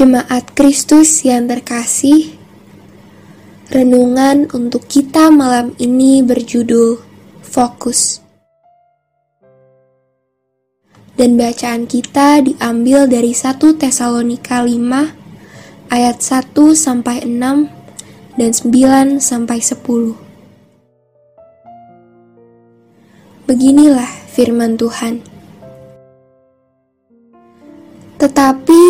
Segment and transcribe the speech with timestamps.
[0.00, 2.32] Jemaat Kristus yang terkasih,
[3.68, 6.96] renungan untuk kita malam ini berjudul
[7.44, 8.24] Fokus.
[11.20, 19.60] Dan bacaan kita diambil dari 1 Tesalonika 5 ayat 1 sampai 6 dan 9 sampai
[19.60, 20.16] 10.
[23.44, 25.29] Beginilah firman Tuhan.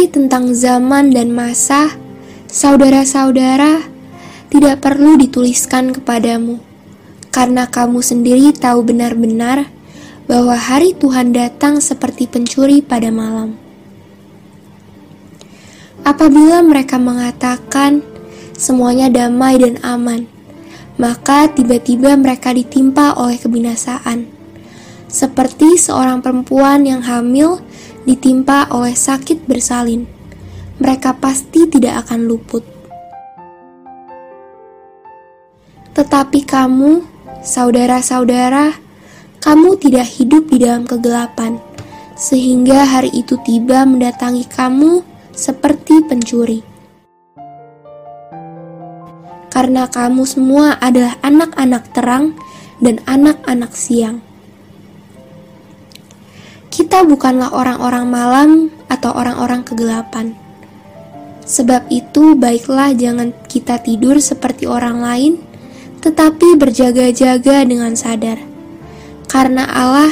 [0.09, 1.93] Tentang zaman dan masa,
[2.49, 3.85] saudara-saudara,
[4.49, 6.57] tidak perlu dituliskan kepadamu,
[7.29, 9.69] karena kamu sendiri tahu benar-benar
[10.25, 13.55] bahwa hari Tuhan datang seperti pencuri pada malam.
[16.03, 18.01] Apabila mereka mengatakan
[18.59, 20.27] semuanya damai dan aman,
[20.99, 24.27] maka tiba-tiba mereka ditimpa oleh kebinasaan,
[25.07, 27.63] seperti seorang perempuan yang hamil
[28.11, 30.03] ditimpa oleh sakit bersalin,
[30.83, 32.67] mereka pasti tidak akan luput.
[35.95, 37.07] Tetapi kamu,
[37.47, 38.75] saudara-saudara,
[39.39, 41.63] kamu tidak hidup di dalam kegelapan,
[42.19, 46.67] sehingga hari itu tiba mendatangi kamu seperti pencuri.
[49.55, 52.35] Karena kamu semua adalah anak-anak terang
[52.83, 54.30] dan anak-anak siang
[56.91, 58.51] kita bukanlah orang-orang malam
[58.91, 60.35] atau orang-orang kegelapan.
[61.47, 65.33] Sebab itu, baiklah jangan kita tidur seperti orang lain,
[66.03, 68.43] tetapi berjaga-jaga dengan sadar,
[69.31, 70.11] karena Allah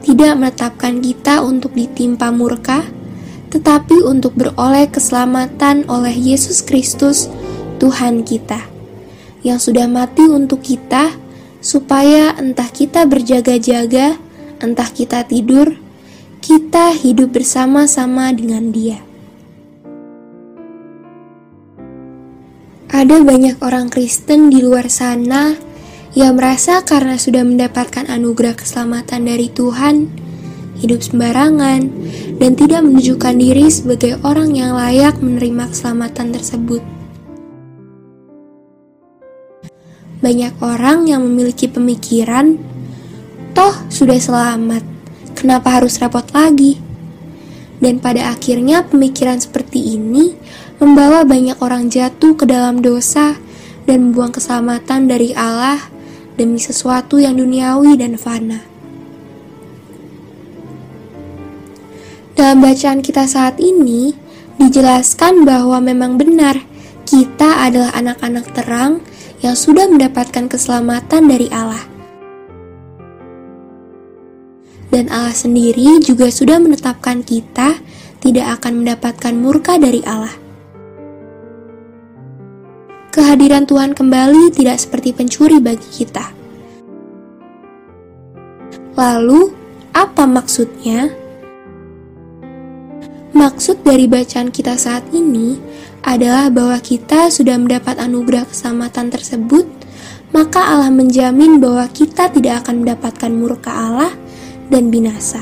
[0.00, 2.88] tidak menetapkan kita untuk ditimpa murka,
[3.52, 7.28] tetapi untuk beroleh keselamatan oleh Yesus Kristus,
[7.76, 8.64] Tuhan kita,
[9.44, 11.12] yang sudah mati untuk kita,
[11.60, 14.16] supaya entah kita berjaga-jaga,
[14.64, 15.83] entah kita tidur,
[16.44, 19.00] kita hidup bersama-sama dengan Dia.
[22.92, 25.56] Ada banyak orang Kristen di luar sana
[26.12, 30.12] yang merasa karena sudah mendapatkan anugerah keselamatan dari Tuhan,
[30.84, 31.88] hidup sembarangan,
[32.36, 36.84] dan tidak menunjukkan diri sebagai orang yang layak menerima keselamatan tersebut.
[40.20, 42.60] Banyak orang yang memiliki pemikiran,
[43.56, 44.93] "Toh, sudah selamat,
[45.44, 46.80] Kenapa harus repot lagi?
[47.76, 50.32] Dan pada akhirnya pemikiran seperti ini
[50.80, 53.36] membawa banyak orang jatuh ke dalam dosa
[53.84, 55.84] dan membuang keselamatan dari Allah
[56.40, 58.64] demi sesuatu yang duniawi dan fana.
[62.32, 64.16] Dalam bacaan kita saat ini,
[64.56, 66.56] dijelaskan bahwa memang benar
[67.04, 69.04] kita adalah anak-anak terang
[69.44, 71.93] yang sudah mendapatkan keselamatan dari Allah
[74.94, 77.82] dan Allah sendiri juga sudah menetapkan kita
[78.22, 80.30] tidak akan mendapatkan murka dari Allah.
[83.10, 86.30] Kehadiran Tuhan kembali tidak seperti pencuri bagi kita.
[88.94, 89.50] Lalu,
[89.90, 91.10] apa maksudnya?
[93.34, 95.58] Maksud dari bacaan kita saat ini
[96.06, 99.66] adalah bahwa kita sudah mendapat anugerah keselamatan tersebut,
[100.30, 104.14] maka Allah menjamin bahwa kita tidak akan mendapatkan murka Allah
[104.68, 105.40] dan binasa.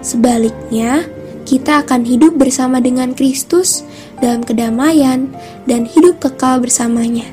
[0.00, 1.04] Sebaliknya,
[1.44, 3.82] kita akan hidup bersama dengan Kristus
[4.22, 5.28] dalam kedamaian
[5.66, 7.26] dan hidup kekal bersamanya.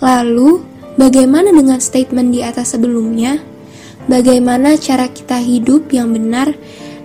[0.00, 0.64] Lalu,
[0.96, 3.38] bagaimana dengan statement di atas sebelumnya?
[4.08, 6.56] Bagaimana cara kita hidup yang benar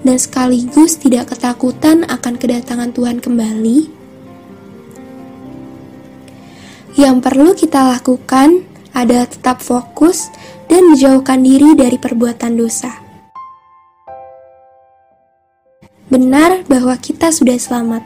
[0.07, 3.91] dan sekaligus tidak ketakutan akan kedatangan Tuhan kembali?
[6.95, 8.63] Yang perlu kita lakukan
[8.95, 10.31] adalah tetap fokus
[10.67, 12.91] dan menjauhkan diri dari perbuatan dosa.
[16.05, 18.05] Benar bahwa kita sudah selamat.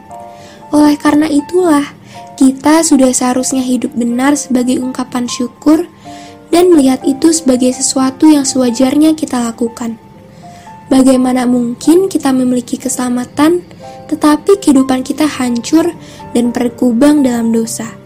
[0.72, 1.84] Oleh karena itulah,
[2.40, 5.84] kita sudah seharusnya hidup benar sebagai ungkapan syukur
[6.48, 10.00] dan melihat itu sebagai sesuatu yang sewajarnya kita lakukan.
[10.88, 13.62] Bagaimana mungkin kita memiliki keselamatan,
[14.10, 15.94] tetapi kehidupan kita hancur
[16.34, 17.99] dan berkubang dalam dosa?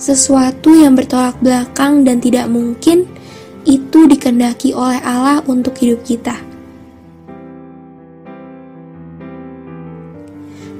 [0.00, 3.04] Sesuatu yang bertolak belakang dan tidak mungkin
[3.68, 6.40] itu dikendaki oleh Allah untuk hidup kita.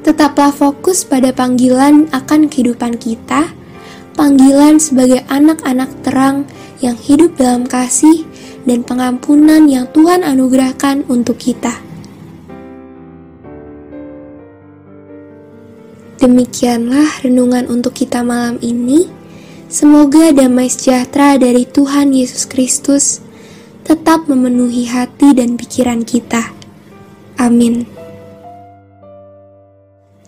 [0.01, 3.53] Tetaplah fokus pada panggilan akan kehidupan kita,
[4.17, 6.49] panggilan sebagai anak-anak terang
[6.81, 8.25] yang hidup dalam kasih
[8.65, 11.90] dan pengampunan yang Tuhan anugerahkan untuk kita.
[16.21, 19.09] Demikianlah renungan untuk kita malam ini.
[19.73, 23.25] Semoga damai sejahtera dari Tuhan Yesus Kristus
[23.89, 26.53] tetap memenuhi hati dan pikiran kita.
[27.41, 27.89] Amin.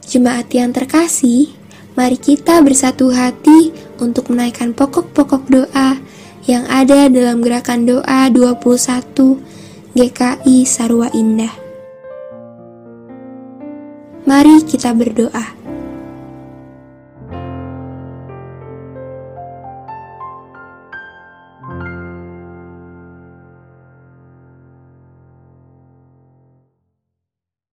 [0.08, 1.52] Jemaat yang terkasih,
[1.92, 6.00] mari kita bersatu hati untuk menaikkan pokok-pokok doa
[6.48, 11.52] yang ada dalam gerakan doa 21 GKI Sarwa Indah.
[14.24, 15.71] Mari kita berdoa.